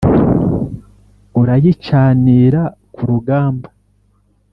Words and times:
Urayicanira 1.39 2.61
ku 2.93 3.01
rugamba 3.09 3.67